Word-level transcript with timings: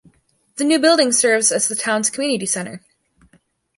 The 0.55 0.63
new 0.63 0.79
building 0.79 1.11
serves 1.11 1.51
as 1.51 1.67
the 1.67 1.75
town's 1.75 2.09
community 2.09 2.47
center. 2.47 2.81